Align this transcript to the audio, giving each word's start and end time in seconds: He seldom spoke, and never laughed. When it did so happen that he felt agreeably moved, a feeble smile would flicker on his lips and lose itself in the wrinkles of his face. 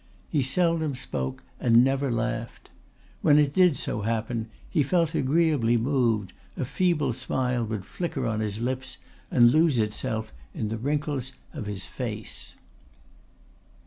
He 0.29 0.41
seldom 0.41 0.95
spoke, 0.95 1.43
and 1.59 1.83
never 1.83 2.09
laughed. 2.09 2.71
When 3.21 3.37
it 3.37 3.53
did 3.53 3.77
so 3.77 4.01
happen 4.01 4.45
that 4.45 4.49
he 4.67 4.81
felt 4.81 5.13
agreeably 5.13 5.77
moved, 5.77 6.33
a 6.57 6.65
feeble 6.65 7.13
smile 7.13 7.63
would 7.65 7.85
flicker 7.85 8.25
on 8.25 8.39
his 8.39 8.59
lips 8.59 8.97
and 9.29 9.51
lose 9.51 9.77
itself 9.77 10.33
in 10.55 10.69
the 10.69 10.79
wrinkles 10.79 11.33
of 11.53 11.67
his 11.67 11.85
face. 11.85 12.55